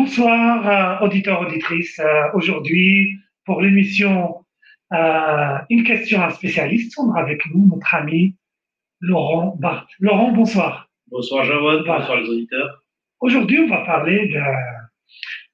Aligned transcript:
Bonsoir, 0.00 1.02
auditeurs, 1.02 1.40
auditrices. 1.40 1.98
Euh, 1.98 2.30
aujourd'hui, 2.34 3.18
pour 3.44 3.60
l'émission 3.60 4.46
euh, 4.92 5.58
Une 5.70 5.82
question 5.82 6.20
à 6.20 6.26
un 6.26 6.30
spécialiste, 6.30 6.96
on 7.00 7.12
a 7.14 7.20
avec 7.20 7.44
nous 7.52 7.66
notre 7.66 7.92
ami 7.96 8.36
Laurent 9.00 9.56
Barthes. 9.58 9.90
Laurent, 9.98 10.30
bonsoir. 10.30 10.88
Bonsoir, 11.08 11.44
Jawad. 11.44 11.84
Bonsoir, 11.84 12.20
les 12.20 12.28
auditeurs. 12.28 12.84
Aujourd'hui, 13.18 13.58
on 13.58 13.68
va 13.68 13.84
parler 13.84 14.32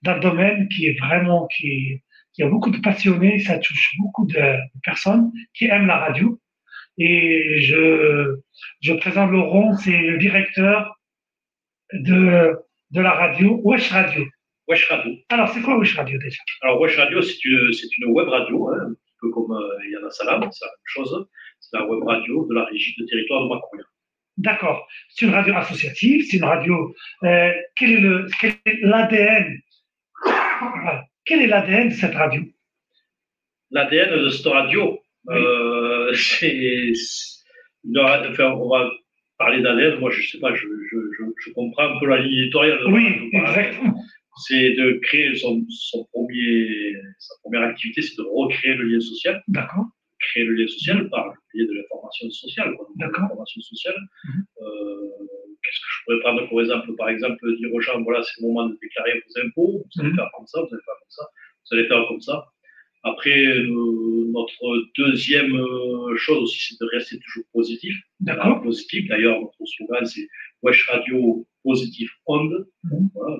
d'un 0.02 0.18
domaine 0.18 0.68
qui 0.68 0.88
est 0.88 0.98
vraiment, 1.00 1.46
qui, 1.46 2.02
qui 2.34 2.42
a 2.42 2.48
beaucoup 2.50 2.70
de 2.70 2.80
passionnés, 2.82 3.38
ça 3.38 3.56
touche 3.58 3.94
beaucoup 3.98 4.26
de 4.26 4.58
personnes 4.82 5.32
qui 5.54 5.68
aiment 5.68 5.86
la 5.86 6.00
radio. 6.00 6.38
Et 6.98 7.62
je, 7.62 8.36
je 8.82 8.92
présente 8.92 9.30
Laurent, 9.30 9.74
c'est 9.78 10.02
le 10.02 10.18
directeur 10.18 11.00
de 11.94 12.58
de 12.94 13.00
la 13.00 13.10
radio, 13.10 13.60
Wesh 13.64 13.90
Radio. 13.90 14.24
Wesh 14.68 14.88
Radio. 14.88 15.12
Alors, 15.28 15.48
c'est 15.50 15.60
quoi 15.60 15.78
Wesh 15.78 15.96
Radio 15.96 16.18
déjà? 16.18 16.42
Alors, 16.62 16.80
Wesh 16.80 16.96
Radio, 16.96 17.20
c'est 17.20 17.44
une, 17.44 17.70
une, 17.98 18.12
web 18.12 18.28
radio, 18.28 18.68
hein, 18.70 18.88
un 18.90 18.94
peu 19.20 19.30
comme 19.30 19.52
euh, 19.52 19.90
Yana 19.90 20.10
Salam, 20.10 20.48
c'est 20.50 20.64
la 20.64 20.70
même 20.70 20.80
chose. 20.84 21.26
C'est 21.60 21.76
la 21.76 21.86
web 21.86 22.02
radio 22.04 22.46
de 22.48 22.54
la 22.54 22.64
régie 22.64 22.94
de 22.98 23.04
territoire 23.06 23.44
de 23.44 23.48
Macron. 23.48 23.78
D'accord. 24.36 24.86
C'est 25.10 25.26
une 25.26 25.32
radio 25.32 25.54
associative, 25.54 26.24
c'est 26.28 26.38
une 26.38 26.44
radio. 26.44 26.94
Euh, 27.24 27.52
quel 27.76 27.92
est 27.92 28.80
l'ADN 28.82 29.60
Quel 31.24 31.42
est 31.42 31.46
l'ADN 31.46 31.88
de 31.90 31.94
cette 31.94 32.14
radio? 32.14 32.42
L'ADN 33.70 34.22
de 34.24 34.28
cette 34.30 34.46
radio, 34.46 34.98
euh, 35.28 36.12
c'est. 36.14 36.92
Enfin, 37.96 38.52
on 38.52 38.68
va 38.70 38.90
parler 39.38 39.60
d'ADN, 39.62 40.00
moi 40.00 40.10
je 40.10 40.26
sais 40.26 40.38
pas, 40.38 40.54
je, 40.54 40.66
je, 40.90 40.96
je, 41.44 41.52
comprends 41.52 41.96
un 41.96 41.98
peu 42.00 42.06
la 42.06 42.18
ligne 42.18 42.44
éditoriale. 42.44 42.80
Oui, 42.86 43.30
exactement. 43.32 43.94
C'est 44.36 44.70
de 44.72 44.98
créer 45.02 45.34
son, 45.36 45.64
son, 45.68 46.04
premier, 46.12 46.96
sa 47.18 47.34
première 47.42 47.62
activité, 47.62 48.02
c'est 48.02 48.16
de 48.16 48.22
recréer 48.22 48.74
le 48.74 48.84
lien 48.84 49.00
social. 49.00 49.42
D'accord. 49.48 49.86
Créer 50.18 50.44
le 50.44 50.54
lien 50.54 50.66
social 50.66 51.08
par 51.10 51.26
le 51.28 51.32
biais 51.52 51.66
de 51.66 51.72
l'information 51.72 52.30
sociale. 52.30 52.74
D'accord. 52.96 53.22
L'information 53.22 53.60
sociale. 53.60 53.96
Mhm. 54.24 54.44
euh, 54.62 55.04
Qu'est-ce 55.62 55.80
que 55.80 55.86
je 55.88 56.04
pourrais 56.04 56.20
prendre 56.20 56.48
pour 56.48 56.60
exemple? 56.60 56.94
Par 56.96 57.08
exemple, 57.08 57.56
dire 57.56 57.72
aux 57.72 57.80
gens 57.80 58.02
voilà, 58.02 58.22
c'est 58.22 58.42
le 58.42 58.48
moment 58.48 58.68
de 58.68 58.76
déclarer 58.82 59.14
vos 59.14 59.40
impôts, 59.40 59.84
vous 59.84 60.00
allez 60.00 60.10
mhm. 60.10 60.16
faire 60.16 60.30
comme 60.36 60.46
ça, 60.46 60.60
vous 60.60 60.74
allez 60.74 60.82
faire 60.84 60.98
comme 61.00 61.10
ça, 61.10 61.22
vous 61.24 61.76
allez 61.76 61.88
faire 61.88 62.06
comme 62.08 62.20
ça. 62.20 62.46
Après, 63.04 63.46
euh, 63.46 64.30
notre 64.32 64.84
deuxième 64.96 65.54
euh, 65.56 66.16
chose 66.16 66.44
aussi, 66.44 66.58
c'est 66.68 66.80
de 66.84 66.90
rester 66.90 67.18
toujours 67.18 67.44
positif. 67.52 67.94
D'accord. 68.20 68.62
Positif. 68.62 69.06
D'ailleurs, 69.08 69.40
notre 69.40 69.66
slogan, 69.66 70.04
c'est 70.06 70.26
Wesh 70.62 70.88
Radio 70.88 71.46
Positif 71.62 72.10
Onde. 72.26 72.66
Mmh. 72.84 73.06
Voilà, 73.14 73.36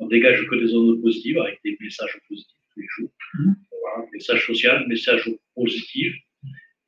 on 0.00 0.06
dégage 0.08 0.46
que 0.48 0.56
des 0.56 0.74
ondes 0.74 1.00
positives 1.00 1.38
avec 1.38 1.60
des 1.64 1.76
messages 1.80 2.18
positifs 2.28 2.58
tous 2.74 2.80
les 2.80 2.86
jours. 2.96 3.10
Mmh. 3.34 3.52
Voilà, 3.82 4.06
message 4.12 4.46
social, 4.46 4.86
message 4.88 5.30
positif. 5.54 6.14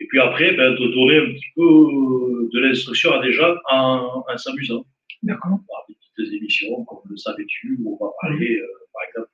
Et 0.01 0.07
puis 0.07 0.19
après, 0.19 0.55
ben, 0.55 0.73
de 0.73 0.87
donner 0.89 1.19
un 1.19 1.33
petit 1.33 1.53
peu 1.55 2.49
de 2.53 2.59
l'instruction 2.61 3.13
à 3.13 3.25
des 3.25 3.33
gens 3.33 3.55
en, 3.71 4.25
en 4.29 4.37
s'amusant. 4.37 4.85
D'accord. 5.23 5.61
Des 5.89 5.95
petites 5.95 6.33
émissions 6.35 6.85
comme 6.85 6.99
Le 7.09 7.17
savais-tu, 7.17 7.79
où 7.81 7.97
on 8.01 8.05
va 8.05 8.11
parler, 8.21 8.57
euh, 8.57 8.67
par 8.93 9.03
exemple, 9.09 9.31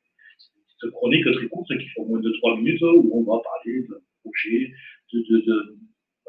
de 0.83 0.91
chroniques 0.91 1.33
très 1.33 1.49
courtes 1.49 1.79
qui 1.79 1.89
font 1.89 2.05
moins 2.07 2.21
de 2.21 2.31
3 2.31 2.57
minutes, 2.59 2.83
où 2.83 3.11
on 3.13 3.23
va 3.23 3.43
parler 3.43 3.81
de 3.81 4.03
projets, 4.23 4.73
de, 5.13 5.21
de, 5.21 5.79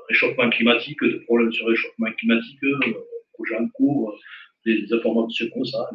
réchauffement 0.08 0.50
climatique, 0.50 1.02
de 1.02 1.18
problèmes 1.26 1.52
sur 1.52 1.68
le 1.68 1.72
réchauffement 1.72 2.12
climatique, 2.18 2.64
euh, 2.64 2.80
projets 3.34 3.58
en 3.58 3.68
cours, 3.70 4.18
des, 4.66 4.92
informations 4.94 5.48
comme 5.54 5.66
ça, 5.66 5.90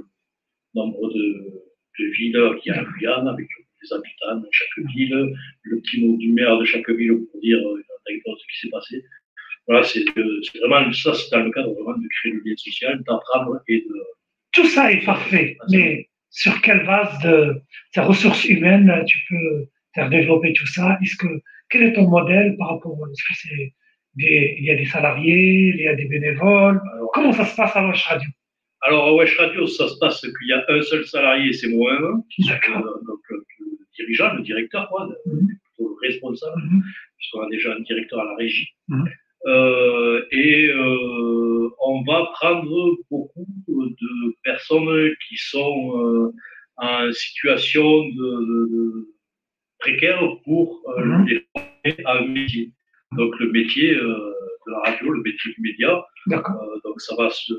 nombre 0.74 1.12
de, 1.12 1.62
villes 1.98 2.38
qu'il 2.60 2.72
y 2.72 2.76
a 2.76 2.80
en 2.80 2.84
Guyane, 2.84 3.28
avec 3.28 3.46
les 3.82 3.92
habitants 3.92 4.40
de 4.40 4.48
chaque 4.50 4.86
ville, 4.94 5.34
le 5.62 5.80
petit 5.80 6.04
mot 6.04 6.16
du 6.16 6.32
maire 6.32 6.58
de 6.58 6.64
chaque 6.64 6.88
ville 6.90 7.20
pour 7.30 7.40
dire 7.40 7.58
euh, 7.58 7.82
ce 8.06 8.12
qui 8.12 8.60
s'est 8.60 8.70
passé. 8.70 9.04
Voilà, 9.66 9.82
c'est 9.82 10.04
vraiment 10.60 10.92
ça, 10.92 11.14
c'est 11.14 11.30
dans 11.30 11.44
le 11.44 11.50
cadre 11.50 11.72
vraiment 11.72 11.96
de 11.96 12.08
créer 12.18 12.32
le 12.32 12.42
lien 12.44 12.56
social, 12.56 13.02
d'apprendre 13.06 13.60
et 13.68 13.80
de. 13.80 14.02
Tout 14.52 14.66
ça 14.66 14.92
est 14.92 15.04
parfait, 15.04 15.56
mais 15.70 16.08
sur 16.30 16.60
quelle 16.60 16.84
base 16.84 17.18
de 17.22 17.60
tes 17.92 18.00
ressources 18.00 18.44
humaines 18.44 18.92
tu 19.06 19.18
peux 19.28 19.66
faire 19.94 20.10
développer 20.10 20.52
tout 20.52 20.66
ça? 20.66 20.98
Est-ce 21.02 21.16
que 21.16 21.40
quel 21.70 21.84
est 21.84 21.92
ton 21.94 22.08
modèle 22.08 22.56
par 22.58 22.70
rapport 22.70 22.92
à 22.92 23.08
ce 23.14 23.22
que 23.22 23.34
c'est 23.34 23.74
il 24.16 24.64
y 24.64 24.70
a 24.70 24.76
des 24.76 24.86
salariés, 24.86 25.72
il 25.74 25.80
y 25.80 25.88
a 25.88 25.94
des 25.94 26.04
bénévoles? 26.04 26.80
Comment 27.12 27.32
ça 27.32 27.46
se 27.46 27.56
passe 27.56 27.74
à 27.74 27.86
Wesh 27.86 28.04
Radio? 28.04 28.28
Alors 28.86 29.06
à 29.06 29.14
Wesh 29.14 29.38
Radio, 29.38 29.66
ça 29.66 29.88
se 29.88 29.98
passe 29.98 30.20
qu'il 30.20 30.48
y 30.48 30.52
a 30.52 30.62
un 30.68 30.82
seul 30.82 31.06
salarié, 31.06 31.54
c'est 31.54 31.68
moi-même, 31.68 32.22
D'accord. 32.46 32.84
donc 33.06 33.20
le, 33.30 33.42
dirigeant, 33.96 34.34
le 34.34 34.42
directeur, 34.42 34.86
quoi, 34.90 35.08
mhm. 35.24 35.48
le 35.78 35.86
responsable, 36.02 36.60
mhm. 36.60 36.82
puisqu'on 37.16 37.40
a 37.46 37.48
déjà 37.48 37.74
un 37.74 37.80
directeur 37.80 38.20
à 38.20 38.24
la 38.24 38.34
régie. 38.36 38.68
Mhm. 38.88 39.04
Euh, 39.46 40.22
et 40.32 40.68
euh, 40.68 41.70
on 41.82 42.02
va 42.06 42.26
prendre 42.34 42.96
beaucoup 43.10 43.46
de 43.68 44.36
personnes 44.42 45.14
qui 45.28 45.36
sont 45.38 45.98
euh, 45.98 46.32
en 46.76 47.10
situation 47.10 48.04
de, 48.08 49.08
précaire 49.78 50.20
pour 50.44 50.82
les 51.26 51.42
former 51.52 52.04
à 52.04 52.18
un 52.18 52.26
métier. 52.26 52.70
Donc 53.12 53.38
le 53.38 53.50
métier 53.50 53.94
de 53.94 54.70
la 54.70 54.78
radio, 54.78 55.10
le 55.10 55.22
métier 55.22 55.52
du 55.52 55.60
média. 55.60 56.04
donc 56.26 57.00
ça 57.00 57.14
va 57.16 57.28
se, 57.28 57.52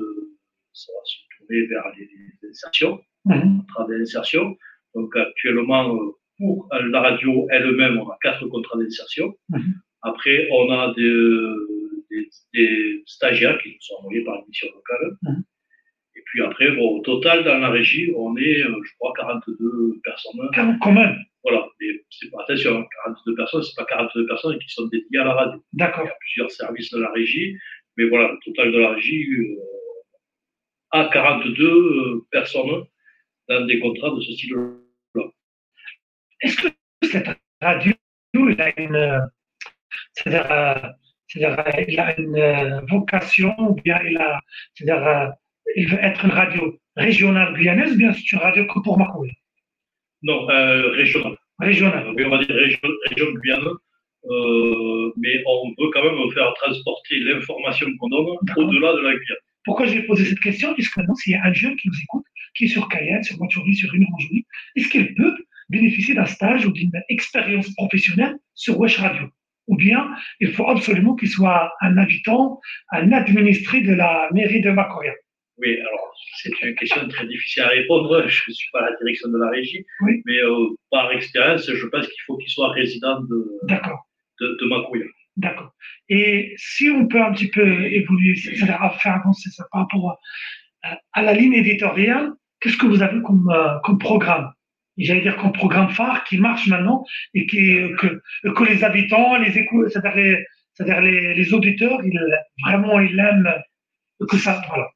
ça 0.76 0.92
va 0.92 1.00
se 1.04 1.16
tourner 1.38 1.66
vers 1.66 1.84
les, 1.96 2.48
insertions, 2.48 3.00
mmh. 3.24 3.58
contrats 3.60 3.86
d'insertion. 3.88 4.56
Donc 4.94 5.14
actuellement, 5.16 6.14
pour 6.38 6.68
la 6.72 7.00
radio 7.00 7.46
elle-même, 7.50 7.98
on 7.98 8.08
a 8.08 8.18
quatre 8.22 8.46
contrats 8.46 8.78
d'insertion. 8.78 9.34
Mhm. 9.50 9.74
Après, 10.02 10.48
on 10.52 10.70
a 10.70 10.94
des, 10.94 12.24
des, 12.54 13.02
stagiaires 13.06 13.58
qui 13.62 13.70
nous 13.70 13.80
sont 13.80 13.94
envoyés 14.00 14.24
par 14.24 14.36
la 14.36 14.42
mission 14.46 14.68
locale. 14.74 15.16
Mhm. 15.22 15.44
Et 16.16 16.22
puis 16.26 16.42
après, 16.42 16.70
bon, 16.72 16.98
au 16.98 17.00
total, 17.00 17.44
dans 17.44 17.58
la 17.58 17.70
régie, 17.70 18.12
on 18.16 18.36
est, 18.36 18.62
euh, 18.62 18.80
je 18.84 18.92
crois, 18.98 19.12
42 19.16 20.00
personnes. 20.04 20.50
Quand 20.54 20.92
même 20.92 21.16
Voilà, 21.42 21.66
mais 21.80 21.88
c'est 22.10 22.30
pas, 22.30 22.42
attention, 22.42 22.86
42 23.04 23.34
personnes, 23.34 23.62
c'est 23.62 23.76
pas 23.76 23.84
42 23.84 24.26
personnes 24.26 24.58
qui 24.58 24.68
sont 24.68 24.86
dédiées 24.88 25.20
à 25.20 25.24
la 25.24 25.34
radio. 25.34 25.62
D'accord. 25.72 26.04
Il 26.04 26.08
y 26.08 26.10
a 26.10 26.16
plusieurs 26.20 26.50
services 26.50 26.90
de 26.92 27.00
la 27.00 27.10
régie, 27.12 27.56
mais 27.96 28.08
voilà, 28.08 28.32
le 28.32 28.38
total 28.44 28.72
de 28.72 28.78
la 28.78 28.90
régie 28.90 29.26
euh, 29.32 29.56
a 30.92 31.08
42 31.08 31.64
euh, 31.64 32.26
personnes 32.30 32.84
dans 33.48 33.66
des 33.66 33.80
contrats 33.80 34.10
de 34.10 34.20
ce 34.20 34.32
style-là. 34.32 35.22
Est-ce 36.42 36.56
que 36.62 36.68
cette 37.02 37.28
radio, 37.60 37.94
il 38.34 38.60
a 38.60 38.80
une, 38.80 39.28
c'est-à-dire, 40.12 40.50
euh, 40.50 40.74
il 41.88 42.00
a 42.00 42.20
une 42.20 42.36
euh, 42.36 42.80
vocation, 42.88 43.54
ou 43.58 43.74
bien 43.74 43.98
il 44.04 44.16
a, 44.18 44.40
c'est-à-dire, 44.74 45.32
il 45.76 45.88
veut 45.88 45.98
être 46.02 46.24
une 46.24 46.32
radio 46.32 46.78
régionale 46.96 47.54
guyanaise, 47.54 47.92
ou 47.92 47.96
bien 47.96 48.12
c'est 48.12 48.32
une 48.32 48.38
radio 48.38 48.66
que 48.66 48.80
pour 48.80 48.98
Macoué 48.98 49.30
Non, 50.22 50.46
régionale. 50.46 51.36
Régionale. 51.58 52.08
on 52.08 52.28
va 52.28 52.44
dire 52.44 52.54
région, 52.54 52.80
région 53.08 53.32
Guyane, 53.32 53.70
mais 55.16 55.42
on 55.46 55.68
veut 55.78 55.90
quand 55.92 56.04
même 56.04 56.30
faire 56.32 56.52
transporter 56.54 57.18
l'information 57.20 57.88
qu'on 57.98 58.08
donne 58.08 58.36
au-delà 58.56 58.92
de 58.92 59.00
la 59.00 59.12
Guyane. 59.12 59.45
Pourquoi 59.66 59.86
j'ai 59.86 60.02
posé 60.02 60.24
cette 60.24 60.40
question? 60.40 60.72
Puisque 60.74 60.96
maintenant, 60.96 61.16
s'il 61.16 61.32
y 61.32 61.36
a 61.36 61.44
un 61.44 61.52
jeune 61.52 61.76
qui 61.76 61.88
nous 61.88 62.00
écoute, 62.04 62.24
qui 62.54 62.64
est 62.64 62.68
sur 62.68 62.88
Cayenne, 62.88 63.22
sur 63.22 63.36
Voiturie, 63.36 63.74
sur 63.74 63.92
une 63.92 64.04
Orangerie, 64.04 64.46
est-ce 64.76 64.88
qu'il 64.88 65.14
peut 65.14 65.34
bénéficier 65.68 66.14
d'un 66.14 66.24
stage 66.24 66.64
ou 66.64 66.72
d'une 66.72 66.92
expérience 67.08 67.74
professionnelle 67.74 68.36
sur 68.54 68.78
Wesh 68.78 68.98
Radio? 68.98 69.26
Ou 69.66 69.76
bien 69.76 70.08
il 70.40 70.52
faut 70.52 70.68
absolument 70.68 71.16
qu'il 71.16 71.28
soit 71.28 71.72
un 71.80 71.98
habitant, 71.98 72.60
un 72.92 73.10
administré 73.10 73.80
de 73.80 73.92
la 73.92 74.28
mairie 74.32 74.60
de 74.60 74.70
Macoria. 74.70 75.12
Oui, 75.58 75.76
alors 75.80 76.14
c'est 76.42 76.52
une 76.62 76.74
question 76.76 77.08
très 77.08 77.26
difficile 77.26 77.64
à 77.64 77.68
répondre. 77.68 78.22
Je 78.28 78.42
ne 78.48 78.54
suis 78.54 78.70
pas 78.72 78.80
à 78.80 78.90
la 78.90 78.96
direction 78.98 79.28
de 79.30 79.38
la 79.38 79.50
régie, 79.50 79.84
oui. 80.02 80.22
mais 80.26 80.38
euh, 80.38 80.68
par 80.92 81.10
expérience, 81.10 81.68
je 81.68 81.86
pense 81.86 82.06
qu'il 82.06 82.22
faut 82.26 82.36
qu'il 82.36 82.50
soit 82.50 82.70
résident 82.72 83.20
de, 83.22 83.50
de, 83.68 84.58
de 84.60 84.66
Macoria. 84.68 85.06
D'accord. 85.36 85.72
Et 86.08 86.54
si 86.56 86.88
on 86.90 87.06
peut 87.08 87.22
un 87.22 87.32
petit 87.32 87.48
peu 87.48 87.84
évoluer, 87.86 88.36
c'est-à-dire 88.36 88.94
faire 89.00 89.16
avancer 89.16 89.50
ça 89.50 89.66
par 89.70 89.82
rapport 89.82 90.18
à, 90.82 90.98
à 91.12 91.22
la 91.22 91.34
ligne 91.34 91.54
éditoriale, 91.54 92.32
qu'est-ce 92.60 92.76
que 92.76 92.86
vous 92.86 93.02
avez 93.02 93.20
comme, 93.22 93.50
euh, 93.50 93.78
comme 93.84 93.98
programme? 93.98 94.52
J'allais 94.98 95.20
dire 95.20 95.36
qu'un 95.36 95.50
programme 95.50 95.90
phare 95.90 96.24
qui 96.24 96.38
marche 96.38 96.68
maintenant 96.68 97.04
et 97.34 97.46
qui, 97.46 97.76
que, 97.98 98.22
que 98.50 98.64
les 98.64 98.82
habitants, 98.82 99.36
les 99.36 99.58
écoutes, 99.58 99.90
c'est-à-dire 99.90 100.16
les, 100.16 100.46
c'est-à-dire 100.72 101.02
les, 101.02 101.34
les, 101.34 101.54
auditeurs, 101.54 102.00
ils, 102.02 102.18
vraiment, 102.64 102.98
ils 103.00 103.18
aiment 103.18 103.52
que 104.28 104.38
ça, 104.38 104.62
voilà. 104.68 104.88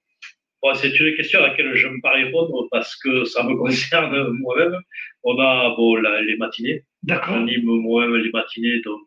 Bon, 0.63 0.75
c'est 0.75 0.99
une 0.99 1.17
question 1.17 1.43
à 1.43 1.49
laquelle 1.49 1.75
je 1.75 1.87
ne 1.87 1.95
peux 1.95 2.01
pas 2.03 2.13
répondre 2.13 2.67
parce 2.71 2.97
que 2.97 3.25
ça 3.25 3.43
me 3.45 3.55
concerne 3.57 4.31
moi-même. 4.41 4.77
On 5.23 5.39
a 5.39 5.75
bon, 5.77 5.97
les 5.97 6.37
matinées. 6.37 6.85
D'accord. 7.03 7.35
J'anime 7.35 7.65
moi-même 7.65 8.17
les 8.17 8.31
matinées 8.31 8.81
donc, 8.83 9.01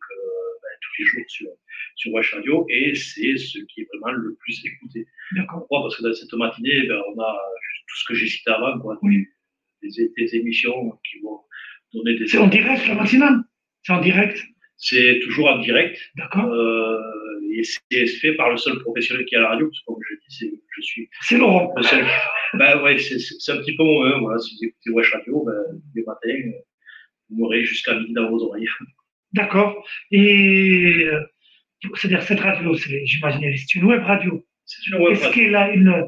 tous 0.96 1.02
les 1.02 1.06
jours 1.08 1.24
sur, 1.28 1.48
sur 1.96 2.14
Wesh 2.14 2.34
Radio 2.34 2.66
et 2.70 2.96
c'est 2.96 3.38
ce 3.38 3.60
qui 3.60 3.82
est 3.82 3.88
vraiment 3.94 4.18
le 4.18 4.36
plus 4.36 4.66
écouté. 4.66 5.06
Pourquoi? 5.50 5.82
Parce 5.82 5.98
que 5.98 6.04
dans 6.04 6.14
cette 6.14 6.34
matinée, 6.34 6.88
ben, 6.88 7.02
on 7.16 7.22
a 7.22 7.38
tout 7.88 7.98
ce 7.98 8.06
que 8.06 8.14
j'ai 8.14 8.28
cité 8.28 8.52
avant, 8.52 8.80
quoi, 8.80 8.98
oui 9.02 9.28
des, 9.90 10.36
émissions 10.36 10.92
qui 11.10 11.20
vont 11.20 11.40
donner 11.94 12.18
des. 12.18 12.28
C'est 12.28 12.38
en 12.38 12.48
direct, 12.48 12.88
le 12.88 12.96
matinale? 12.96 13.44
C'est 13.84 13.94
en 13.94 14.02
direct? 14.02 14.44
C'est 14.78 15.20
toujours 15.24 15.50
en 15.50 15.60
direct. 15.60 16.00
D'accord. 16.16 16.52
Euh, 16.52 17.00
et 17.56 17.64
c'est 17.64 18.08
fait 18.08 18.34
par 18.34 18.50
le 18.50 18.58
seul 18.58 18.80
professionnel 18.80 19.26
qui 19.26 19.36
a 19.36 19.42
la 19.42 19.50
radio, 19.50 19.68
parce 19.68 19.80
que 19.80 19.86
comme 19.86 20.02
je 20.10 20.16
dis, 20.28 20.60
je 20.70 20.82
suis. 20.82 21.10
C'est 21.22 21.38
Laurent. 21.38 21.74
Le 21.78 21.84
seul. 21.84 22.06
ben 22.54 22.82
ouais, 22.82 22.98
c'est 22.98 23.52
un 23.52 23.58
petit 23.58 23.76
peu 23.76 23.84
mon. 23.84 24.22
Voilà. 24.22 24.40
Si 24.40 24.56
vous 24.56 24.68
écoutez 24.68 24.90
Wesh 24.92 25.12
Radio, 25.14 25.44
ben, 25.46 25.82
les 25.96 26.04
matins, 26.04 26.52
vous 27.30 27.38
m'aurez 27.38 27.64
jusqu'à 27.64 27.96
midi 27.96 28.14
dans 28.14 28.30
vos 28.30 28.44
oreilles. 28.44 28.68
D'accord. 29.34 29.84
Et 30.12 31.06
euh, 31.06 31.22
c'est-à-dire 31.96 32.24
cette 32.24 32.40
radio, 32.40 32.74
j'imagine, 32.74 33.56
c'est 33.58 33.76
une 33.76 33.86
web 33.86 34.04
radio. 34.04 34.46
C'est 34.66 34.88
une 34.88 34.96
web 34.96 35.18
radio. 35.18 35.22
Est-ce 35.22 35.34
qu'elle 35.34 35.56
a 35.56 35.72
une. 35.72 36.08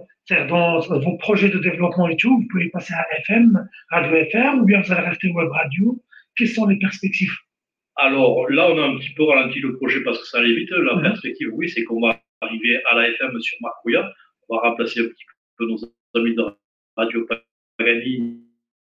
Dans 0.50 0.80
vos 0.80 1.18
projets 1.18 1.50
de 1.50 1.60
développement 1.60 2.08
et 2.08 2.18
tout, 2.18 2.36
vous 2.36 2.48
pouvez 2.50 2.70
passer 2.70 2.96
à 2.96 3.06
FM, 3.20 3.64
radio 3.92 4.16
FM, 4.16 4.62
ou 4.62 4.66
bien 4.66 4.82
vous 4.82 4.92
allez 4.92 5.08
rester 5.08 5.30
web 5.30 5.50
radio? 5.52 6.04
Quelles 6.36 6.48
sont 6.48 6.66
les 6.66 6.80
perspectives? 6.80 7.36
Alors 7.98 8.50
là, 8.50 8.72
on 8.72 8.78
a 8.82 8.88
un 8.88 8.98
petit 8.98 9.14
peu 9.14 9.24
ralenti 9.24 9.60
le 9.60 9.78
projet 9.78 10.02
parce 10.04 10.20
que 10.20 10.28
ça 10.28 10.40
allait 10.40 10.56
vite. 10.56 10.72
La 10.72 11.00
perspective, 11.00 11.50
oui, 11.54 11.70
c'est 11.70 11.84
qu'on 11.84 12.02
va 12.02 12.20
arriver 12.42 12.82
à 12.90 12.96
la 12.96 13.10
FM 13.10 13.40
sur 13.40 13.58
Marcouya. 13.62 14.12
On 14.50 14.56
va 14.56 14.70
remplacer 14.70 15.02
un 15.02 15.10
petit 15.10 15.26
peu 15.58 15.68
nos 15.68 15.78
amis 16.16 16.34
de 16.34 16.44
Radio 16.98 17.28
Pagani 17.78 18.42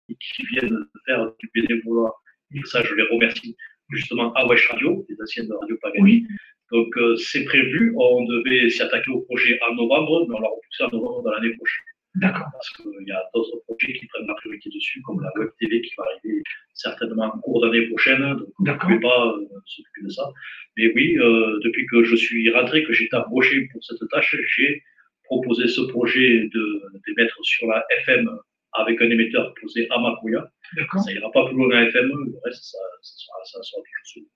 qui 0.09 0.47
viennent 0.47 0.87
faire 1.07 1.33
du 1.39 1.51
bénévolat. 1.55 2.11
Et 2.55 2.63
ça, 2.65 2.83
je 2.83 2.95
les 2.95 3.05
remercie 3.05 3.57
justement 3.91 4.33
à 4.35 4.47
Wesh 4.47 4.69
Radio, 4.69 5.05
les 5.09 5.17
anciennes 5.23 5.49
de 5.49 5.55
Radio 5.55 5.77
Pagani. 5.81 6.03
Oui. 6.03 6.27
Donc 6.71 6.97
euh, 6.99 7.17
c'est 7.17 7.45
prévu, 7.45 7.95
on 7.97 8.25
devait 8.25 8.69
s'y 8.69 8.83
attaquer 8.83 9.11
au 9.11 9.21
projet 9.21 9.59
en 9.69 9.75
novembre, 9.75 10.27
mais 10.29 10.37
on 10.37 10.41
l'a 10.41 10.49
repoussé 10.49 10.85
en 10.85 10.91
novembre 10.97 11.23
de 11.25 11.31
l'année 11.31 11.57
prochaine. 11.57 11.85
D'accord. 12.17 12.47
Parce 12.53 12.69
qu'il 12.71 13.07
y 13.07 13.13
a 13.13 13.23
d'autres 13.35 13.63
projets 13.67 13.93
qui 13.93 14.07
prennent 14.07 14.27
la 14.27 14.35
priorité 14.35 14.71
dessus, 14.71 15.01
comme 15.03 15.23
la 15.23 15.31
web 15.39 15.51
TV 15.61 15.81
qui 15.81 15.95
va 15.97 16.05
arriver 16.05 16.43
certainement 16.75 17.27
en 17.27 17.39
cours 17.39 17.61
d'année 17.63 17.87
prochaine. 17.89 18.21
Donc 18.21 18.49
on 18.61 18.65
ne 18.65 18.79
pouvait 18.79 19.01
pas 19.01 19.29
euh, 19.29 19.47
s'occuper 19.67 20.03
de 20.05 20.11
ça. 20.11 20.29
Mais 20.77 20.93
oui, 20.95 21.17
euh, 21.19 21.59
depuis 21.65 21.87
que 21.87 22.05
je 22.05 22.17
suis 22.17 22.51
rentré, 22.51 22.83
que 22.85 22.93
j'ai 22.93 23.05
été 23.05 23.17
embauché 23.17 23.69
pour 23.73 23.83
cette 23.85 24.07
tâche, 24.11 24.37
j'ai 24.57 24.83
proposé 25.25 25.69
ce 25.69 25.83
projet 25.83 26.49
de, 26.53 26.83
de 27.07 27.15
mettre 27.17 27.37
sur 27.43 27.69
la 27.69 27.85
FM 28.01 28.29
avec 28.73 29.01
un 29.01 29.11
émetteur 29.11 29.55
posé 29.61 29.87
à 29.91 29.99
Makuya. 29.99 30.51
Ça 30.77 31.13
ira 31.13 31.31
pas 31.33 31.47
plus 31.47 31.57
loin 31.57 31.77
à 31.77 31.83
FM, 31.85 32.09
le 32.09 32.35
reste, 32.45 32.65
ça, 32.65 32.79
ça, 33.03 33.15
sera, 33.17 33.45
ça 33.45 33.63
sera 33.63 33.83
toujours 33.83 34.29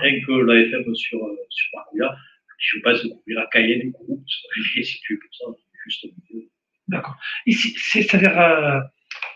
Rien 0.00 0.20
que 0.26 0.32
la 0.32 0.60
FM 0.60 0.94
sur, 0.94 1.22
euh, 1.24 1.36
sur 1.50 1.68
Marouilla, 1.74 2.16
je 2.58 2.78
passe 2.80 3.02
de 3.04 3.08
couvrir 3.10 3.40
à 3.40 3.46
Cayenne 3.52 3.88
et 3.88 3.92
Kourou, 3.92 4.22
c'est 4.74 4.82
situé 4.82 5.18
comme 5.18 5.28
ça, 5.32 5.58
juste 5.84 6.04
au 6.04 6.08
milieu. 6.08 6.48
D'accord. 6.88 7.16
C'est-à-dire, 7.46 8.38
euh, 8.38 8.80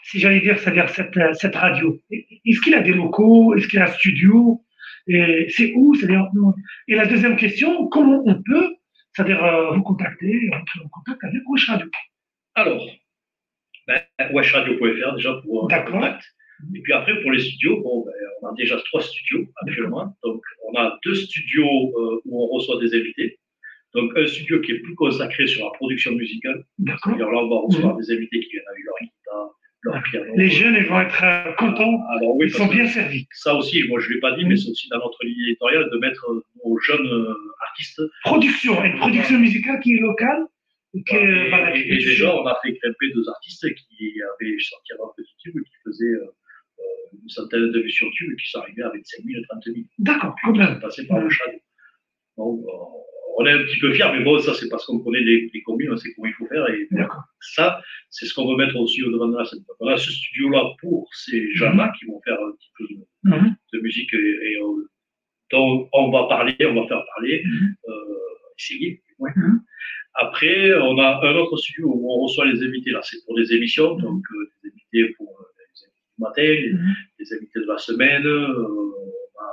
si 0.05 0.19
j'allais 0.19 0.41
dire, 0.41 0.59
c'est-à-dire 0.59 0.89
cette, 0.89 1.17
euh, 1.17 1.35
cette 1.35 1.55
radio, 1.55 2.01
est-ce 2.11 2.61
qu'il 2.61 2.75
a 2.75 2.81
des 2.81 2.95
locaux 2.95 3.55
Est-ce 3.55 3.69
qu'il 3.69 3.79
a 3.79 3.85
un 3.85 3.93
studio 3.93 4.65
C'est 5.07 5.73
où 5.75 5.95
C'est-à-dire, 5.95 6.29
Et 6.89 6.95
la 6.95 7.07
deuxième 7.07 7.37
question, 7.37 7.89
comment 7.89 8.23
on 8.27 8.43
peut, 8.43 8.77
c'est-à-dire 9.15 9.45
euh, 9.45 9.75
vous 9.75 9.83
contacter, 9.83 10.51
entrer 10.53 10.81
en 10.85 10.89
contact 10.89 11.23
avec 11.25 11.43
Wesh 11.49 11.69
Radio 11.69 11.87
Alors, 12.55 12.87
ben, 13.87 14.01
weshradio.fr 14.33 15.15
déjà 15.17 15.35
pour 15.45 15.73
un 15.73 15.83
contact. 15.83 16.23
Et 16.75 16.81
puis 16.81 16.93
après, 16.93 17.21
pour 17.23 17.33
les 17.33 17.41
studios, 17.41 17.81
bon, 17.83 18.05
ben, 18.05 18.13
on 18.43 18.49
a 18.49 18.55
déjà 18.55 18.77
trois 18.87 19.03
studios 19.03 19.47
actuellement. 19.63 20.17
Donc, 20.23 20.43
on 20.69 20.79
a 20.79 20.99
deux 21.05 21.15
studios 21.15 21.65
euh, 21.67 22.21
où 22.25 22.45
on 22.45 22.47
reçoit 22.47 22.81
des 22.81 22.95
invités. 22.95 23.39
Donc, 23.95 24.13
un 24.17 24.27
studio 24.27 24.61
qui 24.61 24.73
est 24.73 24.79
plus 24.79 24.95
consacré 24.95 25.47
sur 25.47 25.65
la 25.65 25.73
production 25.73 26.13
musicale. 26.13 26.65
D'accord. 26.79 27.17
là, 27.17 27.27
on 27.27 27.49
va 27.49 27.67
recevoir 27.67 27.97
des 27.97 28.11
invités 28.11 28.41
qui 28.41 28.51
viennent 28.51 28.65
avec 28.69 28.85
leur 28.85 28.95
guitare, 29.03 29.49
leur 29.83 30.03
piano. 30.05 30.33
Les 30.37 30.51
jeunes, 30.51 30.77
ils 30.77 30.87
vont 30.87 31.01
être 31.01 31.23
euh, 31.25 31.53
contents. 31.59 32.01
Alors, 32.11 32.37
oui, 32.37 32.47
ils 32.47 32.55
sont 32.55 32.69
bien 32.69 32.87
servis. 32.87 33.27
Ça 33.33 33.55
aussi, 33.55 33.83
moi, 33.89 34.01
je 34.01 34.09
ne 34.09 34.15
l'ai 34.15 34.21
pas 34.21 34.33
dit, 34.37 34.45
mais 34.45 34.57
c'est 34.57 34.71
aussi 34.71 34.89
dans 34.89 34.99
notre 34.99 35.19
ligne 35.25 35.49
éditoriale 35.49 35.91
de 35.91 35.99
mettre 35.99 36.25
euh, 36.31 36.45
nos 36.65 36.79
jeunes 36.79 37.35
artistes. 37.69 38.01
Production, 38.25 38.83
une 38.85 38.99
production 38.99 39.39
musicale 39.39 39.81
qui 39.81 39.97
est 39.97 40.01
locale. 40.01 40.47
Et, 40.95 41.01
et, 41.01 41.97
déjà, 41.97 42.35
on 42.37 42.47
a 42.47 42.59
fait 42.63 42.73
grimper 42.73 43.13
deux 43.15 43.29
artistes 43.29 43.67
qui 43.75 44.15
avaient 44.23 44.59
sorti 44.59 44.93
un 44.93 45.09
petit 45.17 45.35
tube 45.39 45.55
qui 45.55 45.73
faisaient 45.85 46.19
une 47.13 47.29
centaine 47.29 47.71
de 47.71 47.81
vues 47.81 47.91
sur 47.91 48.07
YouTube 48.07 48.37
qui 48.39 48.51
sont 48.51 48.59
arrivés 48.61 48.83
à 48.83 48.91
25 48.91 49.25
000 49.25 49.45
30 49.49 49.65
000. 49.65 49.77
D'accord, 49.99 50.37
quand 50.43 50.55
même. 50.55 50.81
Passé 50.81 51.07
par 51.07 51.21
le 51.21 51.31
chat. 51.31 51.51
Donc, 52.37 52.65
on 53.37 53.47
est 53.47 53.53
un 53.53 53.65
petit 53.65 53.79
peu 53.79 53.93
fiers, 53.93 54.11
mais 54.13 54.25
bon, 54.25 54.39
ça, 54.39 54.55
c'est 54.55 54.69
parce 54.69 54.85
qu'on 54.87 54.99
connaît 55.01 55.21
les, 55.21 55.51
les, 55.53 55.63
communes, 55.63 55.93
on 55.93 55.97
sait 55.97 56.13
comment 56.15 56.29
il 56.29 56.35
faut 56.35 56.47
faire. 56.47 56.69
Et 56.69 56.89
ça, 57.41 57.81
c'est 58.11 58.27
ce 58.27 58.35
qu'on 58.35 58.49
veut 58.49 58.57
mettre 58.57 58.77
aussi 58.77 59.03
au 59.03 59.11
devant 59.11 59.29
de 59.29 59.37
la 59.37 59.45
scène. 59.45 59.61
On 59.81 59.89
a 59.89 59.97
ce 59.97 60.11
studio-là 60.11 60.75
pour 60.81 61.09
ces 61.15 61.53
gens-là 61.55 61.87
mhm. 61.87 61.93
qui 61.99 62.05
vont 62.07 62.21
faire 62.25 62.39
un 62.41 62.53
petit 62.53 62.71
peu 62.79 62.87
de, 62.89 63.37
mhm. 63.37 63.57
de 63.73 63.81
musique 63.81 64.13
et, 64.15 64.57
euh, 64.61 64.91
dont 65.51 65.89
on 65.93 66.11
va 66.11 66.29
parler, 66.29 66.57
on 66.61 66.75
va 66.75 66.87
faire 66.89 67.05
parler, 67.15 67.43
mhm. 67.45 67.75
euh, 67.89 67.93
essayer. 68.59 69.03
Ouais. 69.19 69.31
Après, 70.43 70.75
on 70.75 70.99
a 70.99 71.21
un 71.23 71.37
autre 71.37 71.57
studio 71.57 71.93
où 71.95 72.13
on 72.13 72.25
reçoit 72.25 72.47
les 72.47 72.61
invités. 72.63 72.91
Là, 72.91 73.01
c'est 73.05 73.25
pour 73.25 73.37
des 73.37 73.53
émissions, 73.53 73.95
donc 73.95 74.25
euh, 74.35 74.51
des 74.65 74.71
invités 74.71 75.15
pour 75.15 75.29
matin, 76.19 76.43
les, 76.43 76.73
mhm. 76.73 76.95
les, 77.19 77.33
invités 77.35 77.61
de 77.61 77.67
la 77.67 77.79
semaine, 77.79 78.27
euh, 78.27 78.49
on 78.49 79.41
a 79.41 79.51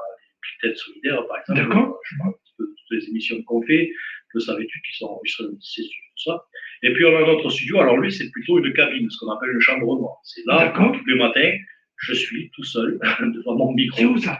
les 0.63 0.69
têtes 0.69 0.77
solidaires, 0.77 1.25
par 1.27 1.37
exemple. 1.39 1.97
Je 2.03 2.17
parle 2.17 2.29
un 2.29 2.33
petit 2.33 2.53
peu 2.57 2.63
de 2.65 2.69
toutes 2.69 2.97
les 2.97 3.09
émissions 3.09 3.43
qu'on 3.43 3.61
fait, 3.63 3.91
le 4.33 4.39
savais-tu 4.39 4.81
qui 4.81 4.97
sont 4.97 5.05
enregistrées 5.05 5.45
dans 5.45 5.51
tout 5.51 6.23
ça. 6.23 6.43
Et 6.81 6.93
puis 6.93 7.05
on 7.05 7.15
a 7.15 7.21
notre 7.21 7.49
studio, 7.49 7.79
alors 7.79 7.97
lui, 7.97 8.11
c'est 8.11 8.29
plutôt 8.31 8.57
une 8.57 8.73
cabine, 8.73 9.09
ce 9.09 9.17
qu'on 9.19 9.31
appelle 9.31 9.51
une 9.51 9.61
chambre 9.61 9.95
noire. 9.95 10.17
C'est 10.23 10.45
là, 10.45 10.73
tous 10.75 11.05
les 11.05 11.15
matins, 11.15 11.51
je 11.97 12.13
suis 12.13 12.49
tout 12.51 12.63
seul 12.63 12.99
devant 13.35 13.55
mon 13.55 13.73
micro. 13.73 13.97
C'est 13.97 14.05
où 14.05 14.17
ça? 14.17 14.39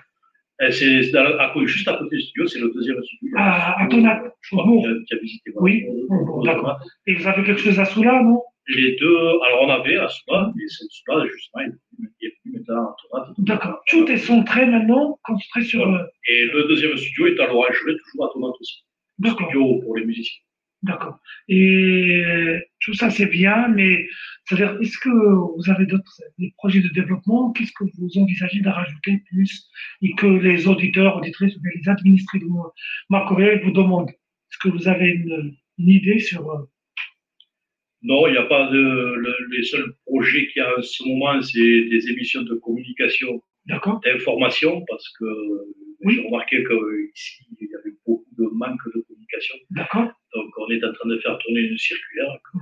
C'est 0.71 1.03
juste 1.03 1.15
à 1.15 1.51
côté 1.53 2.15
du 2.15 2.21
studio, 2.21 2.47
c'est 2.47 2.59
le 2.59 2.71
deuxième 2.73 3.01
studio. 3.03 3.35
Ah, 3.38 3.81
à 3.81 3.88
Tonat. 3.88 4.23
Je 4.41 4.56
crois 4.56 4.65
tu 5.07 5.15
as 5.15 5.19
visité. 5.19 5.51
Oui, 5.56 5.85
d'accord. 6.44 6.79
Et 7.07 7.15
vous 7.15 7.27
avez 7.27 7.44
quelque 7.44 7.61
chose 7.61 7.79
à 7.79 7.85
Soula, 7.85 8.21
non? 8.23 8.41
Les 8.67 8.95
deux, 8.97 9.17
alors 9.47 9.61
on 9.63 9.69
avait 9.69 9.97
à 9.97 10.07
Soula, 10.09 10.51
mais 10.56 10.63
c'est 10.67 10.85
Soula, 10.91 11.25
justement, 11.27 11.63
il 11.97 12.27
est 12.27 12.33
plus 12.41 12.51
maintenant 12.51 12.89
à 12.89 12.95
Tonat. 13.09 13.33
D'accord. 13.39 13.81
Tout 13.88 14.06
est 14.11 14.17
centré 14.17 14.65
maintenant, 14.65 15.17
concentré 15.23 15.63
sur. 15.63 15.81
Et 16.27 16.45
le 16.53 16.67
deuxième 16.67 16.95
studio 16.97 17.27
est 17.27 17.39
à 17.39 17.47
l'Orangerie, 17.47 17.97
toujours 18.05 18.25
à 18.25 18.33
Tonat 18.33 18.53
aussi. 18.59 18.83
D'accord. 19.17 19.47
Studio 19.50 19.81
pour 19.81 19.95
les 19.97 20.05
musiciens. 20.05 20.41
D'accord. 20.83 21.17
Et 21.47 22.23
tout 22.81 22.93
ça, 22.93 23.09
c'est 23.09 23.25
bien, 23.25 23.67
mais 23.69 24.07
c'est-à-dire, 24.45 24.77
est-ce 24.81 24.97
que 24.97 25.09
vous 25.09 25.69
avez 25.69 25.85
d'autres 25.85 26.21
projets 26.57 26.81
de 26.81 26.88
développement? 26.89 27.51
Qu'est-ce 27.51 27.71
que 27.74 27.83
vous 27.98 28.17
envisagez 28.17 28.62
de 28.62 28.69
rajouter 28.69 29.21
plus 29.29 29.69
et 30.01 30.13
que 30.15 30.25
les 30.25 30.67
auditeurs, 30.67 31.17
auditrices 31.17 31.55
ou 31.55 31.59
les 31.75 31.89
administrés 31.89 32.39
de 32.39 32.48
ma 33.09 33.25
vous 33.63 33.71
demandent? 33.71 34.09
Est-ce 34.09 34.57
que 34.57 34.69
vous 34.69 34.88
avez 34.88 35.09
une, 35.09 35.55
idée 35.77 36.19
sur. 36.19 36.50
Euh, 36.50 36.63
non, 38.01 38.27
il 38.27 38.31
n'y 38.31 38.38
a 38.38 38.45
pas 38.45 38.69
de. 38.69 39.15
les 39.51 39.63
seuls 39.63 39.93
projets 40.05 40.48
qu'il 40.48 40.62
y 40.62 40.65
a 40.65 40.77
en 40.77 40.81
ce 40.81 41.03
moment, 41.07 41.41
c'est 41.41 41.59
des 41.59 42.09
émissions 42.09 42.41
de 42.41 42.55
communication, 42.55 43.43
d'information, 43.65 44.83
parce 44.88 45.07
que 45.19 45.25
oui. 46.05 46.15
j'ai 46.15 46.25
remarqué 46.25 46.63
qu'ici, 46.63 47.43
il 47.59 47.67
y 47.67 47.75
avait 47.75 47.95
beaucoup 48.05 48.25
de 48.38 48.45
manque 48.53 48.81
de 48.95 49.01
communication. 49.01 49.55
D'accord. 49.71 50.12
Donc, 50.33 50.51
on 50.57 50.69
est 50.69 50.83
en 50.83 50.93
train 50.93 51.09
de 51.09 51.19
faire 51.19 51.38
tourner 51.39 51.62
une 51.62 51.77
circulaire, 51.77 52.38
que 52.51 52.57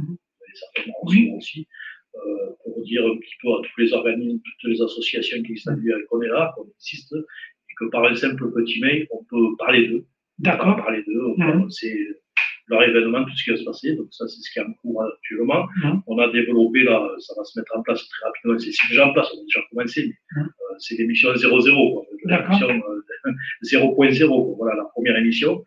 aussi, 1.36 1.68
euh, 2.16 2.50
pour 2.64 2.84
dire 2.84 3.06
un 3.06 3.18
petit 3.18 3.36
peu 3.42 3.50
à 3.50 3.58
tous 3.64 3.82
les 3.82 3.94
organismes, 3.94 4.40
toutes 4.44 4.72
les 4.72 4.82
associations 4.82 5.42
qui 5.44 5.52
existent 5.52 5.74
qu'on 6.10 6.22
est 6.22 6.28
là, 6.28 6.54
qu'on 6.56 6.68
existe, 6.78 7.14
et 7.14 7.74
que 7.78 7.86
par 7.90 8.06
un 8.06 8.16
simple 8.16 8.52
petit 8.52 8.80
mail, 8.82 9.08
on 9.12 9.24
peut 9.26 9.56
parler 9.58 9.88
d'eux. 9.88 10.06
D'accord. 10.40 10.76
Parler 10.78 11.04
d'eux, 11.08 11.34
mmh. 11.38 11.70
c'est 11.70 11.98
leur 12.68 12.84
événement, 12.84 13.24
tout 13.24 13.36
ce 13.36 13.44
qui 13.44 13.50
va 13.52 13.58
se 13.58 13.64
passer. 13.64 13.96
Donc, 13.96 14.08
ça, 14.12 14.28
c'est 14.28 14.42
ce 14.42 14.52
qui 14.52 14.60
est 14.60 14.64
en 14.64 14.74
cours 14.74 15.04
actuellement. 15.04 15.68
Mmh. 15.84 16.00
On 16.06 16.20
a 16.20 16.30
développé, 16.32 16.84
là, 16.84 17.08
ça 17.20 17.34
va 17.38 17.44
se 17.44 17.60
mettre 17.60 17.76
en 17.76 17.82
place 17.82 18.08
très 18.08 18.26
rapidement. 18.28 18.60
C'est 18.60 18.90
déjà 18.90 19.08
en 19.08 19.14
place, 19.14 19.28
on 19.34 19.40
a 19.40 19.44
déjà 19.44 19.62
commencé, 19.70 20.14
mais 20.36 20.42
mmh. 20.42 20.46
euh, 20.46 20.76
c'est 20.80 20.96
l'émission 20.98 21.34
0.0, 21.34 22.06
l'émission 22.26 22.70
euh, 22.70 23.32
0.0, 23.64 24.58
voilà, 24.58 24.76
la 24.76 24.86
première 24.86 25.18
émission. 25.18 25.64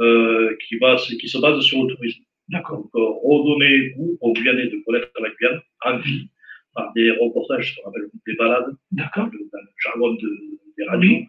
Euh, 0.00 0.56
qui, 0.66 0.76
va, 0.78 0.96
qui 0.96 1.28
se 1.28 1.38
base 1.38 1.60
sur 1.60 1.84
le 1.84 1.94
tourisme. 1.94 2.24
D'accord. 2.54 2.78
Donc, 2.78 2.90
euh, 2.94 3.00
redonner 3.24 3.90
goût 3.96 4.16
aux 4.20 4.32
Guyanais 4.32 4.68
de 4.68 4.76
connaître 4.86 5.10
la 5.20 5.30
Guyane 5.30 5.60
en 5.84 5.98
vie 5.98 6.30
par 6.72 6.92
des 6.94 7.10
reportages, 7.10 7.74
ce 7.74 7.80
qu'on 7.82 7.90
appelle 7.90 8.06
des 8.26 8.36
balades, 8.36 8.72
dans 8.92 9.26
le 9.26 9.38
jargon 9.82 10.12
de, 10.14 10.30
des 10.78 10.84
radios. 10.84 11.22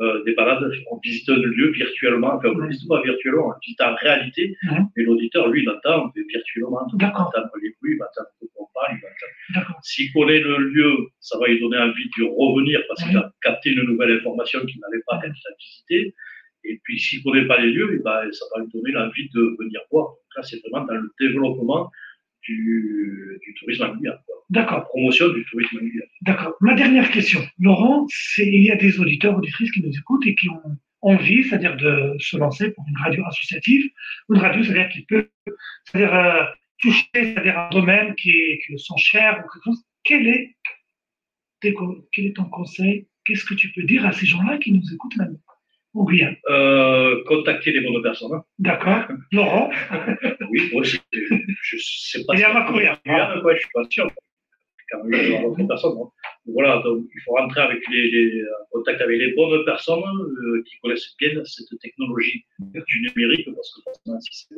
Euh, 0.00 0.24
des 0.24 0.34
balades, 0.34 0.72
on 0.90 0.98
visite 1.04 1.28
un 1.28 1.36
lieu 1.36 1.70
virtuellement, 1.70 2.34
enfin 2.34 2.48
on 2.48 2.58
ne 2.58 2.68
visite 2.68 2.88
pas 2.88 3.02
virtuellement, 3.02 3.48
on 3.48 3.58
visite 3.62 3.80
en 3.82 3.94
réalité, 3.94 4.56
mais 4.96 5.02
l'auditeur, 5.04 5.48
lui, 5.48 5.62
il 5.62 5.68
entend 5.68 6.10
virtuellement, 6.16 6.80
il 6.92 7.00
va 7.00 7.08
entendre 7.10 7.50
les 7.62 7.76
bruits, 7.78 7.92
il 7.92 7.98
quoi 7.98 8.08
on 8.56 8.66
parle, 8.74 8.96
il 8.96 9.02
va 9.02 9.08
entendre. 9.60 9.78
S'il 9.82 10.10
connaît 10.14 10.40
le 10.40 10.56
lieu, 10.56 10.96
ça 11.20 11.38
va 11.38 11.46
lui 11.46 11.60
donner 11.60 11.78
envie 11.78 12.10
de 12.18 12.24
revenir 12.24 12.80
parce 12.88 13.04
qu'il 13.04 13.16
a 13.18 13.30
capté 13.42 13.70
une 13.72 13.82
nouvelle 13.82 14.12
information 14.12 14.64
qu'il 14.64 14.80
n'avait 14.80 15.02
pas 15.06 15.20
quand 15.20 15.28
il 15.28 15.52
a 15.52 15.54
visité. 15.60 16.14
Et 16.64 16.80
puis, 16.84 16.98
s'il 16.98 17.18
ne 17.20 17.24
connaît 17.24 17.46
pas 17.46 17.60
les 17.60 17.72
lieux, 17.72 17.96
eh 17.98 18.02
ben, 18.02 18.30
ça 18.32 18.44
va 18.54 18.62
lui 18.62 18.70
donner 18.72 18.92
l'envie 18.92 19.28
de 19.30 19.56
venir 19.60 19.80
voir. 19.90 20.06
Donc 20.06 20.36
là, 20.36 20.42
c'est 20.42 20.60
vraiment 20.62 20.86
dans 20.86 20.94
le 20.94 21.10
développement 21.20 21.90
du, 22.42 23.38
du 23.44 23.54
tourisme 23.54 23.96
Guyane. 23.98 24.18
D'accord. 24.50 24.84
Promotion 24.84 25.28
du 25.30 25.44
tourisme 25.46 25.78
Guyane. 25.78 26.08
D'accord. 26.22 26.54
Ma 26.60 26.74
dernière 26.74 27.10
question, 27.10 27.40
Laurent, 27.58 28.06
c'est 28.08 28.46
il 28.46 28.64
y 28.64 28.70
a 28.70 28.76
des 28.76 28.98
auditeurs, 29.00 29.36
auditrices 29.36 29.70
qui 29.70 29.82
nous 29.82 29.96
écoutent 29.96 30.26
et 30.26 30.34
qui 30.34 30.48
ont 30.48 30.78
envie, 31.02 31.42
c'est-à-dire 31.44 31.76
de 31.76 32.14
se 32.18 32.36
lancer 32.36 32.70
pour 32.72 32.84
une 32.88 32.96
radio 32.96 33.24
associative, 33.26 33.90
une 34.30 34.38
radio, 34.38 34.62
c'est-à-dire 34.62 34.88
qui 34.88 35.02
peut, 35.02 35.28
c'est-à-dire 35.84 36.14
euh, 36.14 36.44
toucher, 36.78 37.08
c'est-à-dire 37.12 37.58
un 37.58 37.70
domaine 37.70 38.14
qui, 38.14 38.30
est, 38.30 38.60
qui 38.64 38.72
le 38.72 38.78
sent 38.78 38.94
cher 38.98 39.38
ou 39.38 39.50
quelque 39.50 39.64
chose. 39.64 39.82
Quel 40.04 40.28
est, 40.28 40.56
quel 41.60 42.26
est 42.26 42.36
ton 42.36 42.44
conseil? 42.44 43.08
Qu'est-ce 43.24 43.44
que 43.44 43.54
tu 43.54 43.72
peux 43.72 43.82
dire 43.82 44.04
à 44.06 44.12
ces 44.12 44.26
gens-là 44.26 44.58
qui 44.58 44.72
nous 44.72 44.94
écoutent 44.94 45.16
maintenant 45.16 45.38
ou 45.94 46.04
rien 46.04 46.34
euh, 46.48 47.22
Contacter 47.26 47.72
les 47.72 47.80
bonnes 47.80 48.02
personnes. 48.02 48.40
D'accord. 48.58 49.04
Laurent 49.32 49.70
Oui, 50.50 50.70
moi, 50.72 50.82
je 50.82 50.96
ne 50.96 51.78
sais 51.78 52.24
pas. 52.24 52.34
Il 52.34 52.40
y 52.40 52.44
a 52.44 52.52
ma 52.52 52.64
courir. 52.64 52.98
Je 53.04 53.58
suis 53.58 53.68
pas 53.72 53.84
sûr. 53.90 54.10
Quand 54.90 55.04
même, 55.04 55.42
d'autres 55.42 55.66
personnes. 55.66 55.96
Hein. 56.02 56.08
Voilà, 56.46 56.82
donc 56.82 57.06
il 57.14 57.20
faut 57.22 57.32
rentrer 57.32 57.62
avec 57.62 57.82
les, 57.88 58.10
les 58.10 58.42
en 58.42 58.78
contact 58.78 59.00
avec 59.00 59.18
les 59.18 59.32
bonnes 59.32 59.64
personnes 59.64 60.02
euh, 60.02 60.62
qui 60.66 60.76
connaissent 60.82 61.14
bien 61.18 61.42
cette 61.44 61.78
technologie 61.80 62.44
du 62.58 63.00
numérique, 63.00 63.48
parce 63.54 63.72
que 63.74 63.80
forcément, 63.84 64.20
si 64.20 64.46
c'est 64.48 64.54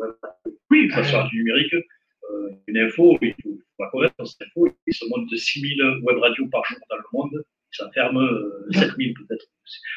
oui, 0.71 0.91
ça 0.91 1.05
sera 1.05 1.29
du 1.29 1.37
numérique, 1.37 1.75
euh, 1.75 2.50
une 2.67 2.79
info, 2.79 3.17
il 3.23 3.33
faut, 3.43 3.50
faut 3.76 3.85
la 3.85 3.91
connaître, 3.91 4.26
cette 4.26 4.49
info. 4.49 4.69
Il 4.88 4.95
se 4.95 5.05
monte 5.09 5.31
de 5.31 5.37
6000 5.37 6.00
web 6.03 6.19
radios 6.19 6.49
par 6.49 6.64
jour 6.64 6.79
dans 6.91 6.97
le 6.97 7.05
monde 7.12 7.45
ça 7.75 7.91
ferme 7.93 8.19
euh, 8.19 8.67
7000 8.73 9.14
peut-être, 9.14 9.47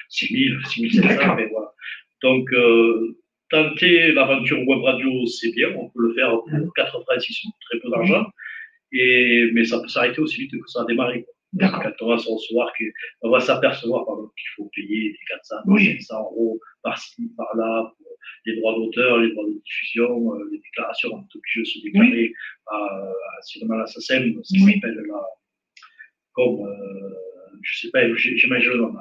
6000, 0.10 0.58
6700, 0.66 1.36
mais 1.36 1.48
voilà. 1.48 1.74
Donc, 2.22 2.52
euh, 2.54 3.18
tenter 3.50 4.12
l'aventure 4.12 4.60
web 4.68 4.82
radio, 4.82 5.26
c'est 5.26 5.52
bien, 5.52 5.70
on 5.76 5.90
peut 5.90 6.02
le 6.02 6.14
faire 6.14 6.32
pour 6.32 6.74
4 6.76 7.02
francs 7.02 7.22
6 7.22 7.48
très 7.70 7.80
peu 7.80 7.90
d'argent, 7.90 8.26
et, 8.92 9.50
mais 9.54 9.66
ça 9.66 9.80
peut 9.80 9.88
s'arrêter 9.88 10.20
aussi 10.20 10.42
vite 10.42 10.52
que 10.52 10.68
ça 10.68 10.82
a 10.82 10.86
démarré. 10.86 11.26
Quand 11.60 11.94
on 12.02 12.10
va 12.10 12.18
s'apercevoir 12.18 12.74
on 13.22 13.30
va 13.30 13.40
s'apercevoir 13.40 14.06
qu'il 14.06 14.50
faut 14.56 14.70
payer 14.76 15.12
des 15.12 15.20
400, 15.30 15.56
oui. 15.68 15.96
500 16.02 16.20
euros 16.20 16.60
par-ci, 16.84 17.32
par-là, 17.38 17.94
pour 17.98 18.08
les 18.46 18.58
droits 18.58 18.76
d'auteur, 18.76 19.20
les 19.20 19.32
droits 19.32 19.46
de 19.46 19.54
diffusion, 19.64 20.36
euh, 20.36 20.50
les 20.52 20.60
déclarations, 20.60 21.10
on 21.14 21.22
est 21.22 21.36
obligé 21.36 21.62
de 21.62 21.66
se 21.66 21.80
déclarer 21.84 22.34
à, 22.68 22.76
à, 22.76 23.78
la 23.78 23.88
SACEM, 23.88 24.44
ça 24.44 24.60
s'appelle 24.60 25.04
la, 25.08 25.24
comme, 26.34 26.68
euh, 26.68 27.10
je 27.62 27.80
sais 27.80 27.90
pas, 27.92 28.02
j'imagine 28.16 28.72
le 28.72 28.78
nom. 28.78 28.94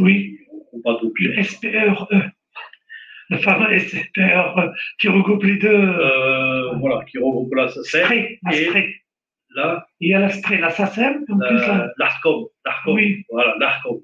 Oui. 0.00 0.38
pas 0.82 0.98
Le 1.02 1.42
SPRE. 1.42 2.08
Le 3.30 3.38
fameux 3.38 3.78
SPRE 3.78 4.72
qui 4.98 5.08
regroupe 5.08 5.42
les 5.44 5.56
deux. 5.56 5.68
Euh, 5.68 6.74
voilà, 6.74 7.04
qui 7.04 7.18
regroupe 7.18 7.54
la 7.54 7.68
SACEM. 7.68 8.12
Et 8.52 8.70
là. 9.54 9.86
Il 10.00 10.10
y 10.10 10.14
a 10.14 10.20
la 10.20 10.28
la 10.28 10.70
SACEM. 10.70 11.24
L'ARCOM. 11.98 12.46
L'ARCOM. 12.64 12.94
Oui. 12.94 13.24
Voilà, 13.30 13.54
l'ARCOM. 13.58 14.00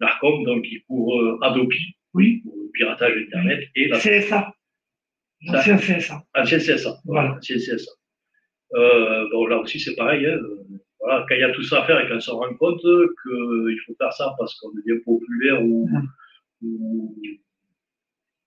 L'ARCOM, 0.00 0.44
donc 0.44 0.64
qui 0.64 0.82
couvre 0.82 1.20
euh, 1.20 1.38
Adopi. 1.42 1.96
Oui. 2.14 2.42
Pour 2.44 2.54
le 2.56 2.70
piratage 2.72 3.16
Internet. 3.16 3.68
Et 3.74 3.88
la 3.88 3.98
CSA. 3.98 4.54
L'ancien 5.46 5.76
CSA. 5.76 6.22
Ancien 6.34 6.58
CSA. 6.58 6.96
Voilà. 7.04 7.34
Ancien 7.34 7.56
CSA. 7.56 7.90
Euh, 8.74 9.28
bon, 9.30 9.46
là 9.46 9.58
aussi, 9.58 9.78
c'est 9.78 9.94
pareil. 9.94 10.26
Hein. 10.26 10.38
Voilà, 11.04 11.26
quand 11.28 11.34
il 11.34 11.40
y 11.42 11.44
a 11.44 11.50
tout 11.50 11.62
ça 11.62 11.82
à 11.82 11.86
faire 11.86 12.00
et 12.00 12.08
qu'on 12.08 12.18
se 12.18 12.30
rend 12.30 12.54
compte 12.54 12.80
qu'il 12.80 13.78
faut 13.86 13.94
faire 13.98 14.12
ça 14.14 14.34
parce 14.38 14.58
qu'on 14.58 14.70
devient 14.72 15.00
populaire 15.04 15.62
ou, 15.62 15.86
ou 16.62 17.14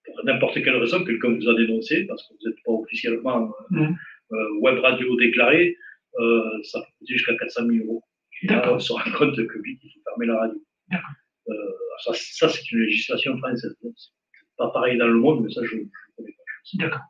pour 0.04 0.26
n'importe 0.26 0.64
quelle 0.64 0.78
raison, 0.78 1.04
quelqu'un 1.06 1.36
vous 1.36 1.48
a 1.48 1.54
dénoncé 1.54 2.06
parce 2.06 2.28
que 2.28 2.34
vous 2.34 2.50
n'êtes 2.50 2.58
pas 2.66 2.72
officiellement 2.72 3.54
euh, 3.74 3.86
euh, 4.32 4.60
web 4.60 4.80
radio 4.80 5.16
déclaré, 5.18 5.78
euh, 6.20 6.64
ça 6.64 6.80
peut 6.80 6.88
coûter 6.98 7.14
jusqu'à 7.14 7.36
400 7.38 7.68
000 7.68 7.86
euros. 7.86 8.04
Et 8.42 8.48
là, 8.48 8.74
on 8.74 8.80
se 8.80 8.92
rend 8.92 9.12
compte 9.16 9.36
que 9.36 9.60
oui, 9.60 9.80
il 9.84 9.92
faut 9.92 10.00
fermer 10.10 10.26
la 10.26 10.40
radio. 10.40 10.64
Euh, 11.50 11.54
ça, 12.04 12.12
ça 12.14 12.50
c'est 12.50 12.72
une 12.72 12.80
législation 12.80 13.38
française. 13.38 13.76
C'est 13.82 14.10
pas 14.58 14.72
pareil 14.72 14.98
dans 14.98 15.08
le 15.08 15.20
monde, 15.20 15.44
mais 15.44 15.54
ça, 15.54 15.62
je 15.64 15.76
ne 15.76 15.84
connais 16.16 16.32
pas. 16.32 16.84
D'accord. 16.86 17.02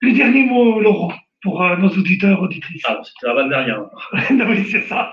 Le 0.00 0.12
dernier 0.12 0.44
mot, 0.44 0.78
Laurent 0.80 1.12
pour 1.44 1.62
euh, 1.62 1.76
nos 1.76 1.90
auditeurs, 1.90 2.42
auditrices. 2.42 2.82
Ah, 2.86 3.00
c'était 3.04 3.26
l'avant-dernière. 3.26 3.84
oui, 4.48 4.64
c'est 4.64 4.80
ça. 4.88 5.12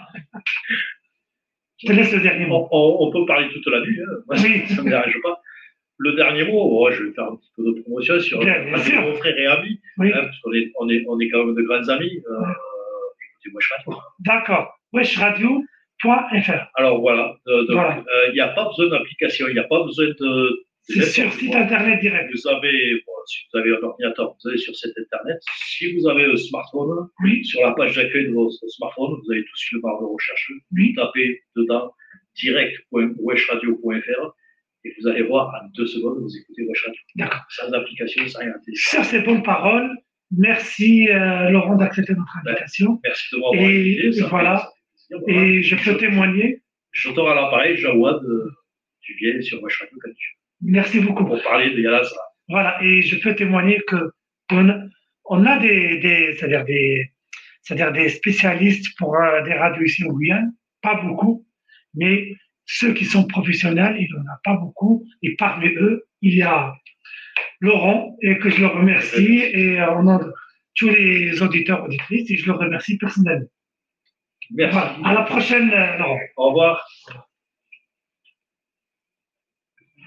Je 1.77 1.87
te 1.87 1.91
laisse 1.91 2.11
le 2.13 2.21
dernier 2.21 2.45
mot. 2.45 2.67
On, 2.71 3.11
peut 3.11 3.25
parler 3.25 3.49
toute 3.49 3.67
la 3.67 3.81
nuit, 3.81 3.99
hein. 4.01 4.15
Moi, 4.27 4.37
oui. 4.41 4.63
ça 4.67 4.75
ne 4.77 4.81
me 4.83 4.89
dérange 4.89 5.21
pas. 5.21 5.39
Le 5.97 6.13
dernier 6.13 6.45
mot, 6.45 6.89
je 6.89 7.03
vais 7.03 7.11
faire 7.11 7.25
un 7.25 7.35
petit 7.35 7.51
peu 7.55 7.63
de 7.63 7.81
promotion 7.81 8.19
sur 8.19 8.39
mon 8.39 9.13
frère 9.15 9.37
et 9.37 9.45
amis, 9.45 9.79
oui. 9.97 10.11
hein, 10.13 10.21
parce 10.23 10.39
qu'on 10.39 10.53
est, 10.53 10.71
on 10.79 10.89
est, 10.89 11.03
on 11.07 11.19
est 11.19 11.29
quand 11.29 11.45
même 11.45 11.53
de 11.53 11.61
grands 11.61 11.89
amis. 11.89 12.23
Euh, 12.29 12.45
écoutez 13.43 13.53
Wesh 13.53 13.71
Radio. 13.75 14.01
D'accord. 14.19 14.79
Weshradio.fr. 14.93 16.71
Alors 16.75 17.01
voilà. 17.01 17.35
Euh, 17.47 17.65
il 17.67 17.73
voilà. 17.73 18.03
n'y 18.33 18.39
a 18.39 18.47
pas 18.49 18.65
besoin 18.69 18.87
d'application, 18.87 19.47
il 19.49 19.53
n'y 19.53 19.59
a 19.59 19.65
pas 19.65 19.83
besoin 19.83 20.07
de 20.07 20.65
c'est 20.70 20.70
sur 20.89 21.31
site 21.33 21.55
internet 21.55 22.01
direct. 22.01 22.31
Vous 22.33 22.47
avez, 22.49 23.03
si 23.27 23.39
vous 23.51 23.59
avez 23.59 23.75
un 23.75 23.83
ordinateur, 23.83 24.35
vous 24.41 24.49
allez 24.49 24.57
sur 24.57 24.75
cet 24.75 24.97
internet. 24.97 25.37
Si 25.67 25.93
vous 25.93 26.07
avez 26.07 26.25
un 26.25 26.35
smartphone, 26.35 27.07
oui. 27.23 27.45
sur 27.45 27.61
la 27.61 27.73
page 27.73 27.95
d'accueil 27.95 28.27
de 28.27 28.33
votre 28.33 28.67
smartphone, 28.67 29.19
vous 29.23 29.31
avez 29.31 29.43
tout 29.43 29.55
sur 29.55 29.77
le 29.77 29.81
barre 29.81 30.01
de 30.01 30.05
recherche. 30.05 30.51
Oui. 30.71 30.93
Vous 30.95 31.01
tapez 31.01 31.43
dedans 31.55 31.93
direct.weshradio.fr 32.35 34.35
et 34.83 34.93
vous 34.99 35.07
allez 35.07 35.21
voir 35.23 35.53
en 35.53 35.67
deux 35.75 35.85
secondes, 35.85 36.17
vous 36.19 36.35
écoutez 36.35 36.63
Wesh 36.63 36.85
Radio. 36.85 36.99
D'accord. 37.15 37.45
Sans 37.49 37.71
application, 37.71 38.27
sans 38.27 38.39
rien. 38.39 38.53
Sur 38.73 39.05
ces 39.05 39.19
bonnes 39.19 39.43
paroles, 39.43 39.95
merci 40.31 41.07
euh, 41.09 41.51
Laurent 41.51 41.75
d'accepter 41.75 42.15
notre 42.15 42.35
invitation. 42.43 42.99
merci 43.03 43.35
de 43.35 43.39
m'avoir 43.39 43.61
invité. 43.61 44.07
Et, 44.07 44.21
voilà. 44.21 44.71
Et 45.27 45.61
je 45.61 45.75
peux 45.75 45.97
témoigner. 45.97 46.63
Je 46.91 47.11
t'aurai 47.11 47.31
à 47.31 47.35
l'appareil, 47.35 47.77
Jawad, 47.77 48.23
euh, 48.23 48.49
tu 49.01 49.13
viens 49.15 49.39
sur 49.41 49.61
Wesh 49.61 49.79
Radio 49.79 49.97
quand 50.01 50.11
tu 50.17 50.40
Merci 50.61 50.99
beaucoup. 50.99 51.25
Pour 51.25 51.41
parler 51.43 51.71
de 51.71 51.79
Yalasa. 51.79 52.15
Voilà, 52.49 52.83
et 52.83 53.01
je 53.01 53.17
peux 53.19 53.33
témoigner 53.35 53.81
que 53.87 54.11
on, 54.51 55.45
a 55.45 55.57
des, 55.59 55.97
des 55.99 56.35
c'est-à-dire 56.35 56.65
des, 56.65 57.11
c'est-à-dire 57.61 57.91
des 57.93 58.09
spécialistes 58.09 58.97
pour 58.97 59.15
euh, 59.15 59.41
des 59.43 59.53
radios 59.53 59.83
ici 59.83 60.03
au 60.03 60.13
Guyane, 60.13 60.53
pas 60.81 60.95
beaucoup, 60.95 61.45
mais 61.93 62.33
ceux 62.65 62.93
qui 62.93 63.05
sont 63.05 63.25
professionnels, 63.25 63.95
il 63.97 64.07
n'y 64.07 64.19
en 64.19 64.31
a 64.31 64.39
pas 64.43 64.55
beaucoup, 64.55 65.05
et 65.21 65.35
parmi 65.35 65.67
eux, 65.69 66.05
il 66.21 66.35
y 66.35 66.41
a 66.41 66.73
Laurent, 67.59 68.17
et 68.21 68.37
que 68.39 68.49
je 68.49 68.59
le 68.59 68.67
remercie, 68.67 69.39
et 69.39 69.79
euh, 69.79 69.93
on 69.93 70.07
a 70.07 70.19
tous 70.75 70.89
les 70.89 71.41
auditeurs, 71.41 71.83
auditrices, 71.83 72.29
et 72.29 72.37
je 72.37 72.45
le 72.47 72.53
remercie 72.53 72.97
personnellement. 72.97 73.47
Merci. 74.51 74.77
À 75.05 75.13
la 75.13 75.21
prochaine, 75.23 75.71
euh, 75.71 75.97
Laurent. 75.97 76.19
Au 76.37 76.49
revoir. 76.49 76.85